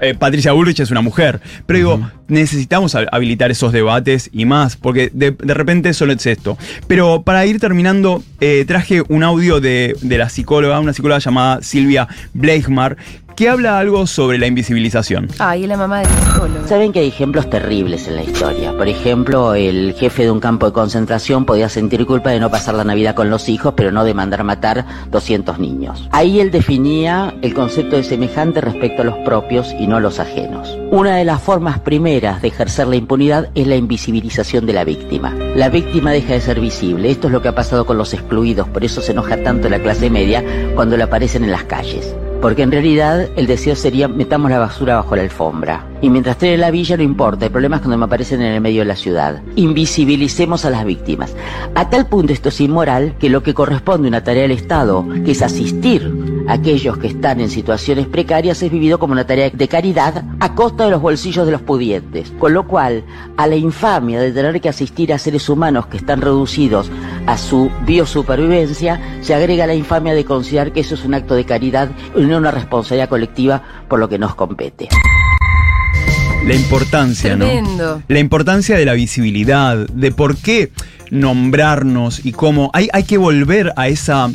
eh, 0.00 0.14
Patricia 0.14 0.52
Bullrich 0.52 0.78
es 0.78 0.92
una 0.92 1.00
mujer, 1.00 1.40
pero 1.66 1.76
digo, 1.76 2.10
necesitamos 2.32 2.94
hab- 2.94 3.08
habilitar 3.12 3.50
esos 3.50 3.72
debates 3.72 4.30
y 4.32 4.44
más, 4.44 4.76
porque 4.76 5.10
de, 5.12 5.30
de 5.32 5.54
repente 5.54 5.92
solo 5.94 6.12
es 6.12 6.26
esto. 6.26 6.56
Pero 6.86 7.22
para 7.22 7.44
ir 7.46 7.60
terminando, 7.60 8.22
eh, 8.40 8.64
traje 8.66 9.02
un 9.08 9.22
audio 9.22 9.60
de, 9.60 9.96
de 10.02 10.18
la 10.18 10.28
psicóloga, 10.28 10.80
una 10.80 10.92
psicóloga 10.92 11.18
llamada 11.20 11.62
Silvia 11.62 12.08
Bleichmar, 12.34 12.96
que 13.36 13.48
habla 13.48 13.78
algo 13.78 14.06
sobre 14.06 14.36
la 14.36 14.46
invisibilización. 14.46 15.26
Ay, 15.38 15.62
es 15.62 15.68
la 15.70 15.78
mamá 15.78 16.00
del 16.00 16.08
psicólogo. 16.08 16.68
Saben 16.68 16.92
que 16.92 16.98
hay 17.00 17.08
ejemplos 17.08 17.48
terribles 17.48 18.06
en 18.06 18.16
la 18.16 18.22
historia. 18.24 18.72
Por 18.76 18.88
ejemplo, 18.88 19.54
el 19.54 19.94
jefe 19.98 20.24
de 20.24 20.30
un 20.30 20.38
campo 20.38 20.66
de 20.66 20.72
concentración 20.72 21.46
podía 21.46 21.70
sentir 21.70 22.04
culpa 22.04 22.30
de 22.30 22.40
no 22.40 22.50
pasar 22.50 22.74
la 22.74 22.84
Navidad 22.84 23.14
con 23.14 23.30
los 23.30 23.48
hijos, 23.48 23.72
pero 23.74 23.90
no 23.90 24.04
de 24.04 24.12
mandar 24.12 24.44
matar 24.44 24.84
200 25.10 25.58
niños. 25.58 26.06
Ahí 26.12 26.40
él 26.40 26.50
definía 26.50 27.32
el 27.40 27.54
concepto 27.54 27.96
de 27.96 28.04
semejante 28.04 28.60
respecto 28.60 29.00
a 29.00 29.06
los 29.06 29.16
propios 29.24 29.74
y 29.80 29.86
no 29.86 29.96
a 29.96 30.00
los 30.00 30.20
ajenos. 30.20 30.76
Una 30.90 31.16
de 31.16 31.24
las 31.24 31.40
formas 31.40 31.80
primeras 31.80 32.02
de 32.22 32.48
ejercer 32.48 32.86
la 32.86 32.94
impunidad 32.94 33.48
es 33.56 33.66
la 33.66 33.74
invisibilización 33.74 34.64
de 34.64 34.72
la 34.72 34.84
víctima. 34.84 35.34
La 35.56 35.68
víctima 35.68 36.12
deja 36.12 36.34
de 36.34 36.40
ser 36.40 36.60
visible. 36.60 37.10
Esto 37.10 37.26
es 37.26 37.32
lo 37.32 37.42
que 37.42 37.48
ha 37.48 37.54
pasado 37.54 37.84
con 37.84 37.98
los 37.98 38.14
excluidos, 38.14 38.68
por 38.68 38.84
eso 38.84 39.02
se 39.02 39.10
enoja 39.10 39.42
tanto 39.42 39.68
la 39.68 39.80
clase 39.80 40.08
media 40.08 40.44
cuando 40.76 40.96
le 40.96 41.02
aparecen 41.02 41.42
en 41.42 41.50
las 41.50 41.64
calles. 41.64 42.14
Porque 42.40 42.62
en 42.62 42.70
realidad 42.70 43.28
el 43.34 43.48
deseo 43.48 43.74
sería 43.74 44.06
metamos 44.06 44.52
la 44.52 44.60
basura 44.60 44.96
bajo 44.96 45.16
la 45.16 45.22
alfombra. 45.22 45.84
Y 46.00 46.10
mientras 46.10 46.36
esté 46.36 46.54
en 46.54 46.60
la 46.60 46.70
villa 46.70 46.96
no 46.96 47.02
importa, 47.02 47.46
el 47.46 47.52
problema 47.52 47.76
es 47.76 47.82
cuando 47.82 47.98
me 47.98 48.04
aparecen 48.04 48.40
en 48.40 48.52
el 48.52 48.60
medio 48.60 48.82
de 48.82 48.86
la 48.86 48.96
ciudad. 48.96 49.42
Invisibilicemos 49.56 50.64
a 50.64 50.70
las 50.70 50.84
víctimas. 50.84 51.34
A 51.74 51.90
tal 51.90 52.06
punto 52.06 52.32
esto 52.32 52.50
es 52.50 52.60
inmoral 52.60 53.16
que 53.18 53.30
lo 53.30 53.42
que 53.42 53.52
corresponde 53.52 54.06
a 54.06 54.10
una 54.10 54.24
tarea 54.24 54.42
del 54.42 54.52
Estado, 54.52 55.04
que 55.24 55.32
es 55.32 55.42
asistir 55.42 56.31
aquellos 56.48 56.98
que 56.98 57.08
están 57.08 57.40
en 57.40 57.50
situaciones 57.50 58.06
precarias, 58.06 58.62
es 58.62 58.70
vivido 58.70 58.98
como 58.98 59.12
una 59.12 59.26
tarea 59.26 59.50
de 59.50 59.68
caridad 59.68 60.24
a 60.40 60.54
costa 60.54 60.84
de 60.84 60.90
los 60.90 61.02
bolsillos 61.02 61.46
de 61.46 61.52
los 61.52 61.62
pudientes. 61.62 62.32
Con 62.38 62.54
lo 62.54 62.66
cual, 62.66 63.04
a 63.36 63.46
la 63.46 63.56
infamia 63.56 64.20
de 64.20 64.32
tener 64.32 64.60
que 64.60 64.68
asistir 64.68 65.12
a 65.12 65.18
seres 65.18 65.48
humanos 65.48 65.86
que 65.86 65.96
están 65.96 66.20
reducidos 66.20 66.90
a 67.26 67.38
su 67.38 67.70
biosupervivencia, 67.86 69.18
se 69.20 69.34
agrega 69.34 69.66
la 69.66 69.74
infamia 69.74 70.14
de 70.14 70.24
considerar 70.24 70.72
que 70.72 70.80
eso 70.80 70.94
es 70.94 71.04
un 71.04 71.14
acto 71.14 71.34
de 71.34 71.44
caridad 71.44 71.90
y 72.16 72.22
no 72.22 72.38
una 72.38 72.50
responsabilidad 72.50 73.08
colectiva 73.08 73.62
por 73.88 74.00
lo 74.00 74.08
que 74.08 74.18
nos 74.18 74.34
compete. 74.34 74.88
La 76.46 76.54
importancia, 76.54 77.36
Tremendo. 77.36 77.98
¿no? 77.98 78.02
La 78.08 78.18
importancia 78.18 78.76
de 78.76 78.84
la 78.84 78.94
visibilidad, 78.94 79.76
de 79.76 80.10
por 80.10 80.36
qué 80.36 80.72
nombrarnos 81.10 82.24
y 82.26 82.32
cómo. 82.32 82.70
Hay, 82.72 82.88
hay 82.92 83.04
que 83.04 83.16
volver 83.16 83.72
a 83.76 83.86
esa, 83.86 84.28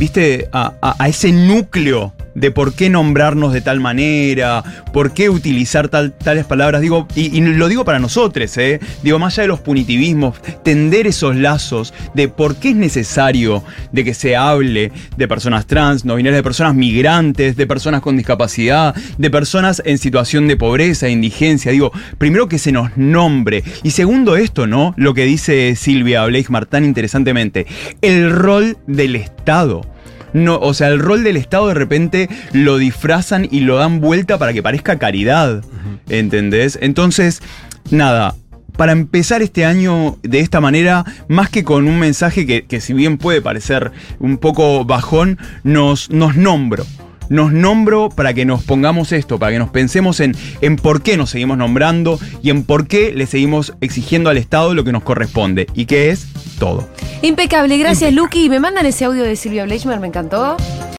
viste, 0.00 0.48
a, 0.50 0.72
a- 0.80 1.08
ese 1.08 1.30
núcleo 1.30 2.12
de 2.40 2.50
por 2.50 2.74
qué 2.74 2.88
nombrarnos 2.90 3.52
de 3.52 3.60
tal 3.60 3.80
manera, 3.80 4.64
por 4.92 5.12
qué 5.12 5.28
utilizar 5.30 5.88
tal- 5.88 6.12
tales 6.12 6.44
palabras. 6.46 6.80
Digo, 6.80 7.06
y, 7.14 7.40
lo 7.40 7.68
digo 7.68 7.84
para 7.84 7.98
nosotros, 7.98 8.56
¿eh? 8.58 8.80
Digo, 9.02 9.18
más 9.18 9.34
allá 9.34 9.42
de 9.42 9.48
los 9.48 9.60
punitivismos, 9.60 10.40
tender 10.64 11.06
esos 11.06 11.36
lazos 11.36 11.92
de 12.14 12.28
por 12.28 12.56
qué 12.56 12.70
es 12.70 12.76
necesario 12.76 13.62
de 13.92 14.04
que 14.04 14.14
se 14.14 14.36
hable 14.36 14.92
de 15.16 15.28
personas 15.28 15.66
trans, 15.66 16.04
no 16.04 16.16
binarias, 16.16 16.38
de 16.38 16.42
personas 16.42 16.74
migrantes, 16.74 17.56
de 17.56 17.66
personas 17.66 18.00
con 18.00 18.16
discapacidad, 18.16 18.94
de 19.18 19.30
personas 19.30 19.82
en 19.84 19.98
situación 19.98 20.48
de 20.48 20.56
pobreza, 20.56 21.08
indigencia. 21.08 21.72
Digo, 21.72 21.92
primero 22.18 22.48
que 22.48 22.58
se 22.58 22.72
nos 22.72 22.96
nombre. 22.96 23.62
Y 23.82 23.90
segundo 23.90 24.36
esto, 24.36 24.66
¿no? 24.66 24.94
Lo 24.96 25.14
que 25.14 25.24
dice 25.24 25.74
Silvia 25.76 26.24
Bleichmar 26.24 26.66
tan 26.66 26.84
interesantemente, 26.84 27.66
el 28.00 28.30
rol 28.30 28.78
del 28.86 29.16
Estado. 29.16 29.82
No, 30.32 30.58
o 30.58 30.74
sea, 30.74 30.88
el 30.88 30.98
rol 30.98 31.24
del 31.24 31.36
Estado 31.36 31.68
de 31.68 31.74
repente 31.74 32.28
lo 32.52 32.78
disfrazan 32.78 33.48
y 33.50 33.60
lo 33.60 33.76
dan 33.76 34.00
vuelta 34.00 34.38
para 34.38 34.52
que 34.52 34.62
parezca 34.62 34.98
caridad. 34.98 35.64
¿Entendés? 36.08 36.78
Entonces, 36.80 37.42
nada. 37.90 38.34
Para 38.76 38.92
empezar 38.92 39.42
este 39.42 39.64
año 39.64 40.16
de 40.22 40.40
esta 40.40 40.60
manera, 40.60 41.04
más 41.28 41.50
que 41.50 41.64
con 41.64 41.86
un 41.86 41.98
mensaje 41.98 42.46
que, 42.46 42.64
que 42.64 42.80
si 42.80 42.94
bien 42.94 43.18
puede 43.18 43.42
parecer 43.42 43.92
un 44.20 44.38
poco 44.38 44.84
bajón, 44.84 45.38
nos, 45.64 46.10
nos 46.10 46.36
nombro. 46.36 46.86
Nos 47.30 47.52
nombro 47.52 48.10
para 48.10 48.34
que 48.34 48.44
nos 48.44 48.64
pongamos 48.64 49.12
esto, 49.12 49.38
para 49.38 49.52
que 49.52 49.58
nos 49.60 49.70
pensemos 49.70 50.18
en, 50.18 50.34
en 50.60 50.76
por 50.76 51.00
qué 51.00 51.16
nos 51.16 51.30
seguimos 51.30 51.56
nombrando 51.56 52.18
y 52.42 52.50
en 52.50 52.64
por 52.64 52.88
qué 52.88 53.12
le 53.14 53.26
seguimos 53.26 53.72
exigiendo 53.80 54.30
al 54.30 54.36
Estado 54.36 54.74
lo 54.74 54.82
que 54.82 54.90
nos 54.90 55.04
corresponde. 55.04 55.68
Y 55.72 55.86
que 55.86 56.10
es 56.10 56.26
todo. 56.58 56.88
Impecable, 57.22 57.78
gracias 57.78 58.12
Lucky. 58.12 58.48
Me 58.48 58.58
mandan 58.58 58.84
ese 58.84 59.04
audio 59.04 59.22
de 59.22 59.36
Silvia 59.36 59.64
Bleichmer, 59.64 60.00
me 60.00 60.08
encantó. 60.08 60.56